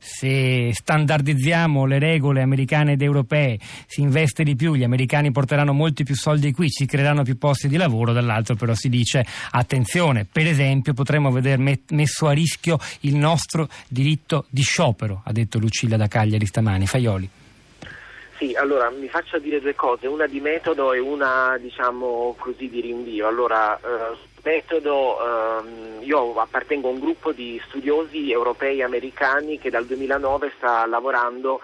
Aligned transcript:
se 0.00 0.72
standardizziamo 0.72 1.84
le 1.84 1.98
regole 1.98 2.40
americane 2.42 2.92
ed 2.92 3.02
europee, 3.02 3.58
si 3.86 4.00
investe 4.00 4.42
di 4.42 4.56
più, 4.56 4.74
gli 4.74 4.82
americani 4.82 5.30
porteranno 5.30 5.72
molti 5.72 6.04
più 6.04 6.14
soldi 6.14 6.52
qui, 6.52 6.70
si 6.70 6.86
creeranno 6.86 7.22
più 7.22 7.36
posti 7.36 7.68
di 7.68 7.76
lavoro, 7.76 8.12
dall'altro 8.12 8.54
però 8.54 8.74
si 8.74 8.88
dice 8.88 9.24
attenzione, 9.50 10.26
per 10.30 10.46
esempio 10.46 10.94
potremmo 10.94 11.30
vedere 11.30 11.78
messo 11.90 12.26
a 12.26 12.32
rischio 12.32 12.78
il 13.00 13.14
nostro 13.14 13.68
diritto 13.88 14.46
di 14.48 14.62
sciopero, 14.62 15.22
ha 15.24 15.32
detto 15.32 15.58
Lucilla 15.58 15.96
da 15.96 16.08
Cagliari 16.08 16.46
stamani. 16.46 16.86
Faioli. 16.86 17.30
Sì, 18.40 18.54
allora 18.54 18.88
mi 18.88 19.06
faccio 19.08 19.38
dire 19.38 19.60
due 19.60 19.74
cose, 19.74 20.06
una 20.06 20.26
di 20.26 20.40
metodo 20.40 20.94
e 20.94 20.98
una 20.98 21.58
diciamo 21.60 22.34
così 22.38 22.70
di 22.70 22.80
rinvio. 22.80 23.28
Allora, 23.28 23.76
eh, 23.76 24.16
metodo, 24.42 25.18
ehm, 25.20 26.02
io 26.02 26.38
appartengo 26.38 26.88
a 26.88 26.92
un 26.92 27.00
gruppo 27.00 27.32
di 27.32 27.60
studiosi 27.66 28.30
europei 28.30 28.78
e 28.78 28.84
americani 28.84 29.58
che 29.58 29.70
dal 29.70 29.86
2009 29.86 30.52
sta 30.56 30.86
lavorando 30.86 31.60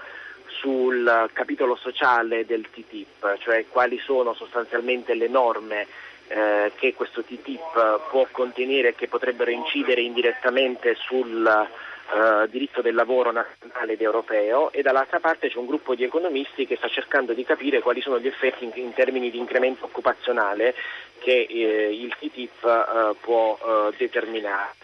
sul 0.46 1.28
capitolo 1.32 1.76
sociale 1.76 2.46
del 2.46 2.66
TTIP, 2.70 3.38
cioè 3.38 3.66
quali 3.68 3.98
sono 3.98 4.34
sostanzialmente 4.34 5.14
le 5.14 5.28
norme 5.28 5.86
eh, 6.28 6.72
che 6.76 6.94
questo 6.94 7.22
TTIP 7.22 8.08
può 8.10 8.26
contenere 8.30 8.88
e 8.88 8.94
che 8.94 9.08
potrebbero 9.08 9.50
incidere 9.50 10.00
indirettamente 10.00 10.96
sul 10.96 11.68
eh, 12.14 12.48
diritto 12.48 12.82
del 12.82 12.94
lavoro 12.94 13.32
nazionale 13.32 13.94
ed 13.94 14.00
europeo 14.00 14.70
e 14.70 14.82
dall'altra 14.82 15.18
parte 15.18 15.48
c'è 15.48 15.58
un 15.58 15.66
gruppo 15.66 15.94
di 15.94 16.04
economisti 16.04 16.66
che 16.66 16.76
sta 16.76 16.88
cercando 16.88 17.32
di 17.32 17.44
capire 17.44 17.80
quali 17.80 18.00
sono 18.00 18.18
gli 18.18 18.26
effetti 18.26 18.64
in, 18.64 18.70
in 18.74 18.94
termini 18.94 19.30
di 19.30 19.38
incremento 19.38 19.86
occupazionale 19.86 20.74
che 21.18 21.46
eh, 21.48 21.92
il 21.92 22.14
TTIP 22.18 22.64
eh, 22.64 23.16
può 23.20 23.58
eh, 23.58 23.94
determinare. 23.96 24.74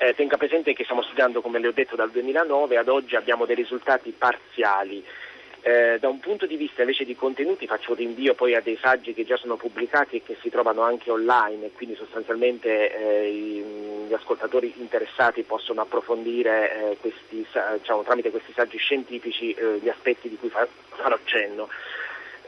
Eh, 0.00 0.14
tenga 0.14 0.36
presente 0.36 0.74
che 0.74 0.84
stiamo 0.84 1.02
studiando, 1.02 1.40
come 1.40 1.58
le 1.58 1.66
ho 1.66 1.72
detto, 1.72 1.96
dal 1.96 2.10
2009 2.12 2.76
ad 2.76 2.88
oggi 2.88 3.16
abbiamo 3.16 3.46
dei 3.46 3.56
risultati 3.56 4.14
parziali. 4.16 5.04
Eh, 5.60 5.98
da 5.98 6.08
un 6.08 6.20
punto 6.20 6.46
di 6.46 6.56
vista 6.56 6.82
invece 6.82 7.04
di 7.04 7.16
contenuti 7.16 7.66
faccio 7.66 7.92
rinvio 7.92 8.34
poi 8.34 8.54
a 8.54 8.60
dei 8.60 8.78
saggi 8.80 9.12
che 9.12 9.24
già 9.24 9.36
sono 9.36 9.56
pubblicati 9.56 10.16
e 10.16 10.22
che 10.22 10.36
si 10.40 10.50
trovano 10.50 10.82
anche 10.82 11.10
online 11.10 11.66
e 11.66 11.72
quindi 11.72 11.96
sostanzialmente 11.96 12.96
eh, 12.96 14.04
gli 14.06 14.12
ascoltatori 14.12 14.72
interessati 14.76 15.42
possono 15.42 15.80
approfondire 15.80 16.92
eh, 16.92 16.96
questi, 17.00 17.44
diciamo, 17.78 18.02
tramite 18.04 18.30
questi 18.30 18.52
saggi 18.52 18.78
scientifici 18.78 19.52
eh, 19.52 19.78
gli 19.82 19.88
aspetti 19.88 20.28
di 20.28 20.36
cui 20.36 20.48
farò 20.48 21.14
accenno. 21.14 21.68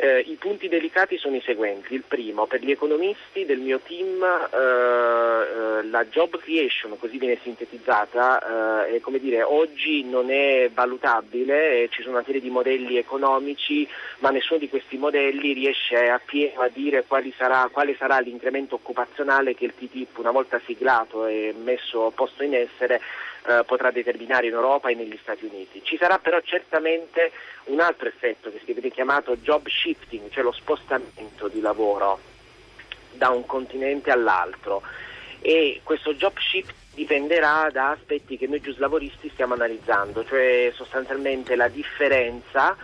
Eh, 0.03 0.21
I 0.21 0.37
punti 0.37 0.67
delicati 0.69 1.19
sono 1.19 1.37
i 1.37 1.43
seguenti. 1.43 1.93
Il 1.93 2.05
primo, 2.09 2.47
per 2.47 2.65
gli 2.65 2.71
economisti 2.71 3.45
del 3.45 3.59
mio 3.59 3.81
team, 3.81 4.23
eh, 4.23 4.57
eh, 4.57 5.85
la 5.91 6.07
job 6.07 6.39
creation, 6.39 6.99
così 6.99 7.19
viene 7.19 7.39
sintetizzata, 7.43 8.87
eh, 8.87 8.97
è, 8.97 9.19
dire, 9.19 9.43
oggi 9.43 10.03
non 10.05 10.31
è 10.31 10.71
valutabile, 10.73 11.89
ci 11.91 12.01
sono 12.01 12.15
una 12.15 12.25
serie 12.25 12.41
di 12.41 12.49
modelli 12.49 12.97
economici, 12.97 13.87
ma 14.21 14.31
nessuno 14.31 14.59
di 14.59 14.71
questi 14.71 14.97
modelli 14.97 15.53
riesce 15.53 16.09
appieno 16.09 16.63
a 16.63 16.71
dire 16.73 17.05
sarà, 17.37 17.69
quale 17.71 17.95
sarà 17.99 18.21
l'incremento 18.21 18.77
occupazionale 18.77 19.55
che 19.55 19.67
il 19.67 19.75
TTIP, 19.77 20.17
una 20.17 20.31
volta 20.31 20.59
siglato 20.65 21.27
e 21.27 21.55
messo 21.63 22.11
posto 22.15 22.43
in 22.43 22.55
essere, 22.55 23.03
eh, 23.47 23.63
potrà 23.67 23.91
determinare 23.91 24.47
in 24.47 24.53
Europa 24.53 24.89
e 24.89 24.95
negli 24.95 25.19
Stati 25.23 25.45
Uniti. 25.45 25.83
Ci 25.83 25.97
sarà 25.97 26.19
però 26.19 26.41
certamente 26.41 27.33
un 27.65 27.81
altro 27.81 28.09
effetto 28.09 28.51
che 28.51 28.61
si 28.65 28.73
viene 28.73 28.91
chiamato 28.91 29.37
job 29.37 29.69
shifting, 29.69 30.31
cioè 30.31 30.43
lo 30.43 30.53
spostamento 30.53 31.49
di 31.49 31.61
lavoro 31.61 32.21
da 33.13 33.31
un 33.31 33.45
continente 33.45 34.11
all'altro 34.11 34.83
e 35.41 35.81
questo 35.83 36.15
job 36.15 36.39
shift 36.39 36.75
dipenderà 36.95 37.69
da 37.73 37.91
aspetti 37.91 38.37
che 38.37 38.47
noi 38.47 38.61
giuslavoristi 38.61 39.31
stiamo 39.31 39.55
analizzando, 39.55 40.25
cioè 40.25 40.71
sostanzialmente 40.75 41.57
la 41.57 41.69
differenza, 41.69 42.77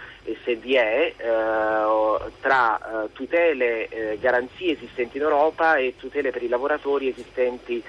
se 0.43 0.55
vi 0.55 0.75
è, 0.75 1.13
eh, 1.17 2.31
tra 2.41 2.79
eh, 2.79 3.13
tutele, 3.13 3.89
eh, 3.89 4.19
garanzie 4.19 4.73
esistenti 4.73 5.19
in 5.19 5.25
Europa 5.25 5.77
e 5.77 5.95
tutele 5.99 6.31
per 6.31 6.43
i 6.43 6.49
lavoratori 6.49 7.09
esistenti 7.09 7.83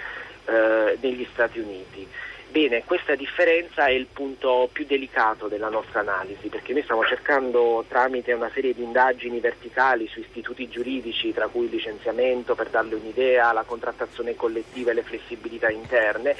eh, 0.45 0.97
negli 0.99 1.25
Stati 1.31 1.59
Uniti. 1.59 2.07
Bene, 2.49 2.83
questa 2.85 3.15
differenza 3.15 3.85
è 3.85 3.91
il 3.91 4.07
punto 4.11 4.69
più 4.71 4.85
delicato 4.85 5.47
della 5.47 5.69
nostra 5.69 5.99
analisi, 5.99 6.47
perché 6.47 6.73
noi 6.73 6.81
stiamo 6.83 7.03
cercando 7.03 7.83
tramite 7.87 8.31
una 8.33 8.49
serie 8.53 8.73
di 8.73 8.83
indagini 8.83 9.39
verticali 9.39 10.07
su 10.07 10.19
istituti 10.19 10.69
giuridici, 10.69 11.33
tra 11.33 11.47
cui 11.47 11.65
il 11.65 11.71
licenziamento, 11.71 12.55
per 12.55 12.69
darle 12.69 12.95
un'idea, 12.95 13.51
la 13.51 13.63
contrattazione 13.63 14.35
collettiva 14.35 14.91
e 14.91 14.93
le 14.95 15.03
flessibilità 15.03 15.69
interne, 15.69 16.35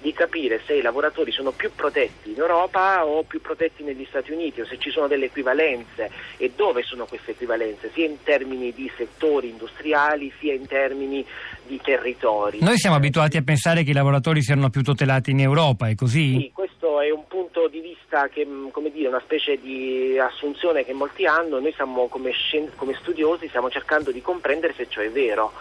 di 0.00 0.12
capire 0.14 0.62
se 0.64 0.74
i 0.74 0.82
lavoratori 0.82 1.30
sono 1.30 1.50
più 1.50 1.70
protetti 1.74 2.30
in 2.30 2.38
Europa 2.38 3.04
o 3.04 3.22
più 3.22 3.40
protetti 3.40 3.82
negli 3.82 4.06
Stati 4.08 4.32
Uniti 4.32 4.62
o 4.62 4.66
se 4.66 4.78
ci 4.78 4.90
sono 4.90 5.06
delle 5.06 5.26
equivalenze 5.26 6.10
e 6.38 6.52
dove 6.56 6.82
sono 6.82 7.04
queste 7.04 7.32
equivalenze, 7.32 7.90
sia 7.92 8.06
in 8.06 8.16
termini 8.22 8.72
di 8.72 8.90
settori 8.96 9.50
industriali 9.50 10.32
sia 10.38 10.54
in 10.54 10.66
termini 10.66 11.24
di 11.66 11.78
territori. 11.82 12.58
Noi 12.62 12.78
siamo 12.78 12.96
abituati 12.96 13.36
a 13.36 13.42
pensare 13.42 13.82
che 13.82 13.90
i 13.90 13.94
lavoratori 13.94 14.42
siano 14.42 14.70
più 14.70 14.82
tutelati 14.82 15.32
in 15.32 15.40
Europa, 15.40 15.49
è 15.88 15.94
così? 15.94 16.38
Sì, 16.38 16.50
questo 16.52 17.00
è 17.00 17.10
un 17.10 17.26
punto 17.26 17.68
di 17.68 17.80
vista 17.80 18.28
che, 18.28 18.46
come 18.70 18.90
dire, 18.90 19.08
una 19.08 19.20
specie 19.20 19.60
di 19.60 20.18
assunzione 20.18 20.84
che 20.84 20.92
molti 20.92 21.26
hanno, 21.26 21.58
noi 21.58 21.72
siamo 21.72 22.08
come, 22.08 22.30
scien- 22.32 22.74
come 22.76 22.94
studiosi 23.00 23.48
stiamo 23.48 23.70
cercando 23.70 24.10
di 24.10 24.20
comprendere 24.20 24.74
se 24.76 24.86
ciò 24.88 25.00
è 25.00 25.10
vero. 25.10 25.52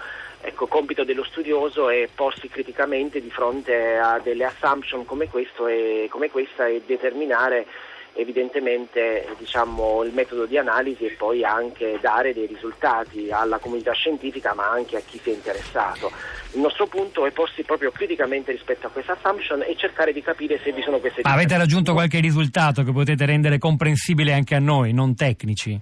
Ecco, 0.42 0.68
compito 0.68 1.04
dello 1.04 1.26
studioso 1.26 1.90
è 1.90 2.08
porsi 2.14 2.48
criticamente 2.48 3.22
di 3.22 3.30
fronte 3.30 3.98
a 3.98 4.20
delle 4.20 4.46
assumption 4.46 5.06
come, 5.06 5.30
e, 5.34 6.08
come 6.10 6.30
questa 6.30 6.68
e 6.68 6.82
determinare 6.86 7.66
evidentemente 8.14 9.28
diciamo, 9.38 10.03
il 10.03 10.14
metodo 10.14 10.46
di 10.46 10.58
analisi 10.58 11.06
e 11.06 11.16
poi 11.18 11.44
anche 11.44 11.97
dare 12.02 12.34
dei 12.34 12.47
risultati 12.47 13.30
alla 13.31 13.58
comunità 13.58 13.94
scientifica 13.94 14.53
ma 14.53 14.70
anche 14.70 14.97
a 14.97 15.02
chi 15.06 15.20
si 15.22 15.31
è 15.31 15.34
interessato. 15.34 16.12
Il 16.53 16.62
nostro 16.62 16.88
punto 16.88 17.25
è 17.25 17.31
porsi 17.31 17.64
proprio 17.64 17.92
criticamente 17.92 18.52
rispetto 18.52 18.88
a 18.88 18.90
questa 18.90 19.18
assumption 19.19 19.62
e 19.62 19.75
cercare 19.78 20.14
di 20.14 20.22
capire 20.22 20.59
se 20.64 20.72
vi 20.72 20.81
sono 20.81 21.00
queste 21.00 21.22
differenze. 21.22 21.46
Avete 21.46 21.58
raggiunto 21.58 21.94
qualche 21.94 22.19
risultato 22.19 22.84
che 22.84 22.92
potete 22.92 23.25
rendere 23.25 23.58
comprensibile 23.58 24.34
anche 24.34 24.56
a 24.56 24.59
noi, 24.59 24.94
non 24.94 25.16
tecnici? 25.16 25.80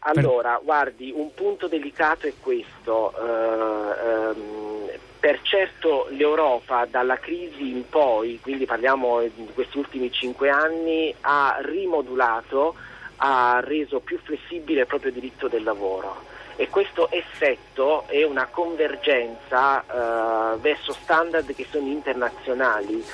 Allora, 0.00 0.58
guardi, 0.64 1.12
un 1.14 1.34
punto 1.34 1.68
delicato 1.68 2.26
è 2.26 2.32
questo. 2.40 3.12
Uh, 3.14 4.34
um, 4.34 4.69
per 5.20 5.40
certo 5.42 6.06
l'Europa 6.10 6.86
dalla 6.86 7.18
crisi 7.18 7.70
in 7.70 7.86
poi, 7.88 8.40
quindi 8.40 8.64
parliamo 8.64 9.20
di 9.20 9.48
questi 9.52 9.76
ultimi 9.76 10.10
cinque 10.10 10.48
anni, 10.48 11.14
ha 11.20 11.58
rimodulato, 11.60 12.74
ha 13.16 13.60
reso 13.62 14.00
più 14.00 14.18
flessibile 14.22 14.80
il 14.80 14.86
proprio 14.86 15.12
diritto 15.12 15.46
del 15.46 15.62
lavoro. 15.62 16.24
E 16.56 16.68
questo 16.68 17.10
effetto 17.10 18.04
è 18.06 18.22
una 18.24 18.46
convergenza 18.46 19.84
uh, 19.86 20.58
verso 20.58 20.92
standard 20.92 21.54
che 21.54 21.66
sono 21.70 21.86
internazionali 21.86 23.04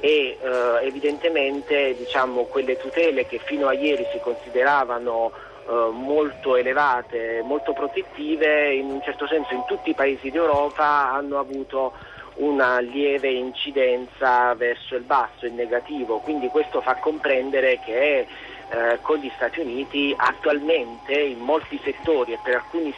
e 0.00 0.38
uh, 0.40 0.84
evidentemente 0.84 1.94
diciamo, 1.96 2.44
quelle 2.44 2.76
tutele 2.76 3.26
che 3.26 3.38
fino 3.38 3.68
a 3.68 3.72
ieri 3.72 4.06
si 4.12 4.20
consideravano 4.20 5.32
eh, 5.66 5.88
molto 5.92 6.56
elevate, 6.56 7.42
molto 7.42 7.72
protettive, 7.72 8.74
in 8.74 8.90
un 8.90 9.02
certo 9.02 9.26
senso 9.26 9.54
in 9.54 9.64
tutti 9.66 9.90
i 9.90 9.94
paesi 9.94 10.30
d'Europa 10.30 11.12
hanno 11.12 11.38
avuto 11.38 11.92
una 12.36 12.80
lieve 12.80 13.30
incidenza 13.30 14.54
verso 14.54 14.96
il 14.96 15.02
basso, 15.02 15.46
il 15.46 15.52
negativo, 15.52 16.18
quindi 16.18 16.48
questo 16.48 16.80
fa 16.80 16.96
comprendere 16.96 17.78
che 17.84 18.26
eh, 18.70 18.98
con 19.02 19.18
gli 19.18 19.30
Stati 19.36 19.60
Uniti 19.60 20.14
attualmente 20.16 21.12
in 21.12 21.38
molti 21.38 21.80
settori 21.84 22.32
e 22.32 22.38
per 22.42 22.56
alcuni 22.56 22.92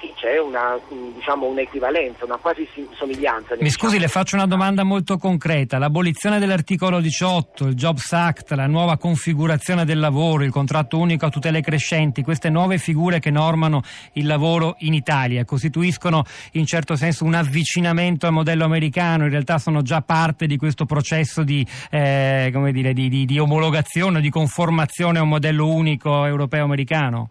settori 0.00 0.14
c'è 0.16 0.38
una, 0.38 0.78
diciamo, 1.14 1.46
un'equivalenza, 1.46 2.24
una 2.24 2.36
quasi 2.36 2.66
somiglianza. 2.92 3.54
Mi 3.60 3.70
scusi, 3.70 3.98
le 3.98 4.08
faccio 4.08 4.36
una 4.36 4.46
domanda 4.46 4.82
molto 4.82 5.18
concreta. 5.18 5.78
L'abolizione 5.78 6.38
dell'articolo 6.38 7.00
18, 7.00 7.66
il 7.66 7.74
Jobs 7.74 8.12
Act, 8.12 8.50
la 8.52 8.66
nuova 8.66 8.96
configurazione 8.96 9.84
del 9.84 9.98
lavoro, 9.98 10.44
il 10.44 10.50
contratto 10.50 10.98
unico 10.98 11.26
a 11.26 11.30
tutele 11.30 11.60
crescenti, 11.60 12.22
queste 12.22 12.48
nuove 12.48 12.78
figure 12.78 13.18
che 13.18 13.30
normano 13.30 13.82
il 14.14 14.26
lavoro 14.26 14.76
in 14.80 14.94
Italia 14.94 15.44
costituiscono 15.44 16.24
in 16.52 16.66
certo 16.66 16.96
senso 16.96 17.24
un 17.24 17.34
avvicinamento 17.34 18.26
al 18.26 18.32
modello 18.32 18.64
americano, 18.64 19.24
in 19.24 19.30
realtà 19.30 19.58
sono 19.58 19.82
già 19.82 20.00
parte 20.02 20.46
di 20.46 20.56
questo 20.56 20.86
processo 20.86 21.42
di, 21.42 21.66
eh, 21.90 22.52
dire, 22.72 22.92
di, 22.92 23.08
di, 23.08 23.24
di 23.24 23.38
omologazione, 23.38 24.20
di 24.20 24.30
conformazione 24.30 25.18
a 25.18 25.22
un 25.22 25.28
modello 25.28 25.66
unico 25.66 26.24
europeo-americano? 26.24 27.30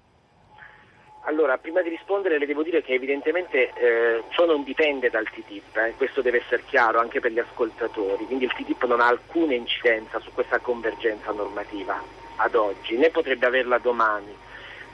Allora, 1.30 1.60
prima 1.60 1.82
di 1.82 1.90
rispondere 1.90 2.40
le 2.40 2.48
devo 2.48 2.64
dire 2.64 2.82
che 2.82 2.94
evidentemente 2.94 3.72
eh, 3.76 4.24
ciò 4.30 4.46
non 4.46 4.64
dipende 4.64 5.12
dal 5.12 5.30
TTIP, 5.30 5.78
eh, 5.78 5.94
questo 5.96 6.22
deve 6.22 6.40
essere 6.40 6.64
chiaro 6.66 7.00
anche 7.00 7.20
per 7.20 7.32
gli 7.32 7.38
ascoltatori, 7.38 8.26
quindi 8.26 8.46
il 8.46 8.52
TTIP 8.52 8.86
non 8.86 9.00
ha 9.00 9.08
alcuna 9.08 9.54
incidenza 9.54 10.20
su 10.20 10.32
questa 10.34 10.58
convergenza 10.58 11.32
normativa 11.32 12.02
ad 12.38 12.56
oggi, 12.56 12.98
né 12.98 13.12
potrebbe 13.12 13.46
averla 13.46 13.78
domani. 13.78 14.36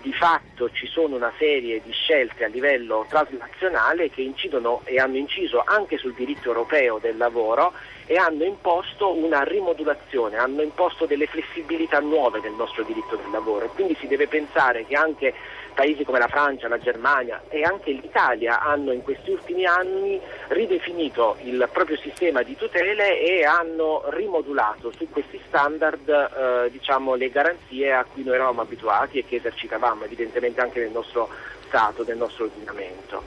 Di 0.01 0.13
fatto 0.13 0.69
ci 0.71 0.85
sono 0.85 1.15
una 1.15 1.31
serie 1.37 1.81
di 1.81 1.91
scelte 1.91 2.43
a 2.43 2.47
livello 2.47 3.07
transnazionale 3.09 4.11
che 4.11 4.21
incidono 4.21 4.81
e 4.83 4.99
hanno 4.99 5.17
inciso 5.17 5.63
anche 5.65 5.97
sul 5.97 6.13
diritto 6.13 6.49
europeo 6.49 6.99
del 6.99 7.17
lavoro 7.17 7.73
e 8.05 8.15
hanno 8.17 8.43
imposto 8.43 9.15
una 9.15 9.41
rimodulazione, 9.41 10.37
hanno 10.37 10.61
imposto 10.61 11.07
delle 11.07 11.25
flessibilità 11.25 11.99
nuove 12.01 12.39
del 12.39 12.53
nostro 12.53 12.83
diritto 12.83 13.15
del 13.15 13.31
lavoro. 13.31 13.65
E 13.65 13.69
quindi 13.69 13.97
si 13.99 14.05
deve 14.05 14.27
pensare 14.27 14.85
che 14.85 14.95
anche 14.95 15.33
paesi 15.75 16.03
come 16.03 16.17
la 16.17 16.27
Francia, 16.27 16.67
la 16.67 16.79
Germania 16.79 17.43
e 17.49 17.61
anche 17.61 17.91
l'Italia 17.91 18.61
hanno 18.61 18.91
in 18.91 19.03
questi 19.03 19.29
ultimi 19.29 19.65
anni 19.65 20.19
ridefinito 20.47 21.37
il 21.43 21.69
proprio 21.71 21.97
sistema 21.97 22.41
di 22.41 22.55
tutele 22.55 23.19
e 23.19 23.43
hanno 23.43 24.03
rimodulato 24.07 24.91
su 24.97 25.07
questi 25.11 25.39
standard 25.47 26.09
eh, 26.09 26.71
diciamo, 26.71 27.13
le 27.15 27.29
garanzie 27.29 27.93
a 27.93 28.05
cui 28.05 28.23
noi 28.23 28.35
eravamo 28.35 28.61
abituati 28.61 29.19
e 29.19 29.25
che 29.25 29.35
esercitavamo 29.35 30.05
evidentemente 30.05 30.61
anche 30.61 30.79
nel 30.79 30.91
nostro 30.91 31.29
Stato, 31.67 32.03
nel 32.05 32.17
nostro 32.17 32.45
ordinamento. 32.45 33.23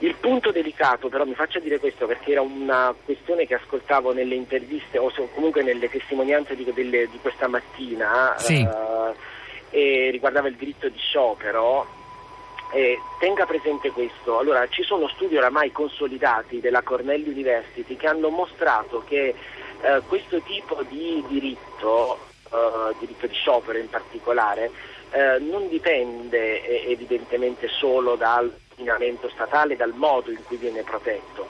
Il 0.00 0.14
punto 0.16 0.50
delicato, 0.52 1.08
però 1.08 1.24
mi 1.24 1.34
faccia 1.34 1.58
dire 1.58 1.78
questo 1.78 2.06
perché 2.06 2.32
era 2.32 2.42
una 2.42 2.94
questione 3.04 3.46
che 3.46 3.54
ascoltavo 3.54 4.12
nelle 4.12 4.34
interviste 4.34 4.98
o 4.98 5.10
comunque 5.34 5.62
nelle 5.62 5.88
testimonianze 5.88 6.54
di, 6.54 6.70
delle, 6.74 7.08
di 7.08 7.18
questa 7.20 7.48
mattina, 7.48 8.34
sì. 8.36 8.60
eh, 8.60 8.95
e 9.70 10.10
riguardava 10.10 10.48
il 10.48 10.56
diritto 10.56 10.88
di 10.88 10.98
sciopero. 10.98 11.86
Eh, 12.72 12.98
tenga 13.20 13.46
presente 13.46 13.90
questo, 13.90 14.38
allora 14.38 14.66
ci 14.68 14.82
sono 14.82 15.06
studi 15.08 15.36
oramai 15.36 15.70
consolidati 15.70 16.60
della 16.60 16.82
Cornell 16.82 17.24
University 17.24 17.96
che 17.96 18.08
hanno 18.08 18.28
mostrato 18.28 19.04
che 19.06 19.34
eh, 19.82 20.02
questo 20.08 20.40
tipo 20.40 20.82
di 20.88 21.24
diritto, 21.28 22.18
eh, 22.50 22.94
diritto 22.98 23.26
di 23.28 23.34
sciopero 23.34 23.78
in 23.78 23.88
particolare, 23.88 24.70
eh, 25.12 25.38
non 25.38 25.68
dipende 25.68 26.86
evidentemente 26.86 27.68
solo 27.68 28.16
dal 28.16 28.52
ordinamento 28.76 29.28
statale, 29.30 29.76
dal 29.76 29.94
modo 29.94 30.30
in 30.30 30.42
cui 30.44 30.56
viene 30.56 30.82
protetto. 30.82 31.46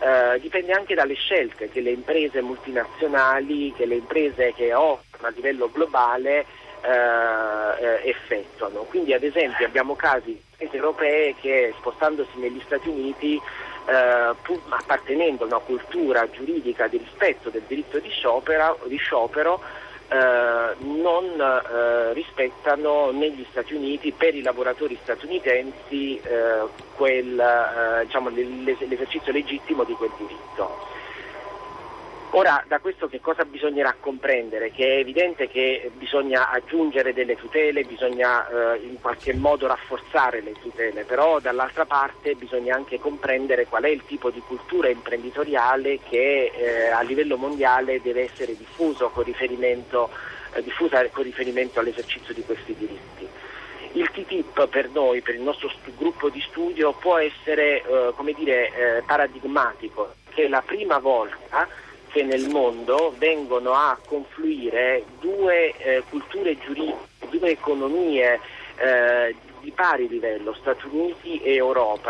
Eh, 0.00 0.38
dipende 0.40 0.72
anche 0.72 0.94
dalle 0.94 1.14
scelte 1.14 1.68
che 1.68 1.80
le 1.80 1.90
imprese 1.90 2.40
multinazionali, 2.40 3.72
che 3.72 3.86
le 3.86 3.96
imprese 3.96 4.52
che 4.54 4.72
operano 4.72 5.26
a 5.26 5.30
livello 5.30 5.70
globale 5.72 6.46
eh, 6.82 7.84
eh, 7.84 8.08
effettuano. 8.08 8.80
Quindi 8.82 9.12
ad 9.12 9.22
esempio 9.22 9.66
abbiamo 9.66 9.94
casi 9.96 10.40
di 10.56 10.68
europee 10.72 11.34
che 11.40 11.74
spostandosi 11.78 12.38
negli 12.38 12.60
Stati 12.64 12.88
Uniti 12.88 13.34
eh, 13.36 14.34
pur 14.42 14.60
appartenendo 14.68 15.44
a 15.44 15.46
una 15.46 15.58
cultura 15.58 16.28
giuridica 16.30 16.88
di 16.88 16.98
rispetto 16.98 17.48
del 17.50 17.62
diritto 17.66 17.98
di 17.98 18.08
sciopero, 18.10 18.78
di 18.86 18.96
sciopero 18.96 19.60
eh, 20.08 20.74
non 20.78 21.24
eh, 21.38 22.12
rispettano 22.14 23.10
negli 23.10 23.44
Stati 23.50 23.74
Uniti 23.74 24.12
per 24.12 24.34
i 24.34 24.42
lavoratori 24.42 24.98
statunitensi 25.02 26.18
eh, 26.18 26.66
quel, 26.94 27.38
eh, 27.38 28.04
diciamo, 28.06 28.30
l'esercizio 28.30 29.32
legittimo 29.32 29.84
di 29.84 29.92
quel 29.92 30.10
diritto. 30.16 30.96
Ora, 32.32 32.62
da 32.68 32.78
questo 32.78 33.08
che 33.08 33.20
cosa 33.22 33.46
bisognerà 33.46 33.94
comprendere? 33.98 34.70
Che 34.70 34.84
è 34.84 34.98
evidente 34.98 35.48
che 35.48 35.90
bisogna 35.94 36.50
aggiungere 36.50 37.14
delle 37.14 37.36
tutele, 37.36 37.84
bisogna 37.84 38.46
eh, 38.46 38.80
in 38.84 39.00
qualche 39.00 39.32
modo 39.32 39.66
rafforzare 39.66 40.42
le 40.42 40.52
tutele, 40.60 41.04
però 41.04 41.40
dall'altra 41.40 41.86
parte 41.86 42.34
bisogna 42.34 42.74
anche 42.74 42.98
comprendere 42.98 43.66
qual 43.66 43.84
è 43.84 43.88
il 43.88 44.04
tipo 44.04 44.28
di 44.28 44.42
cultura 44.46 44.90
imprenditoriale 44.90 46.00
che 46.06 46.52
eh, 46.54 46.88
a 46.88 47.00
livello 47.00 47.38
mondiale 47.38 48.02
deve 48.02 48.30
essere 48.30 48.54
diffuso 48.54 49.08
con 49.08 49.24
riferimento, 49.24 50.10
eh, 50.52 50.62
diffusa 50.62 51.02
con 51.08 51.22
riferimento 51.22 51.80
all'esercizio 51.80 52.34
di 52.34 52.42
questi 52.44 52.74
diritti. 52.76 53.26
Il 53.92 54.10
TTIP 54.10 54.68
per 54.68 54.90
noi, 54.90 55.22
per 55.22 55.34
il 55.34 55.40
nostro 55.40 55.70
st- 55.70 55.96
gruppo 55.96 56.28
di 56.28 56.42
studio, 56.42 56.92
può 56.92 57.16
essere 57.16 57.82
eh, 57.82 58.34
dire, 58.36 58.98
eh, 58.98 59.02
paradigmatico, 59.06 60.12
che 60.34 60.44
è 60.44 60.48
la 60.48 60.60
prima 60.60 60.98
volta 60.98 61.86
che 62.18 62.24
nel 62.24 62.48
mondo 62.48 63.14
vengono 63.16 63.74
a 63.74 63.96
confluire 64.04 65.04
due 65.20 65.72
eh, 65.76 66.02
culture 66.10 66.58
giuridiche, 66.58 67.28
due 67.30 67.50
economie 67.50 68.40
eh, 68.76 69.36
di 69.60 69.70
pari 69.70 70.08
livello, 70.08 70.52
Stati 70.54 70.84
Uniti 70.90 71.40
e 71.40 71.54
Europa. 71.54 72.06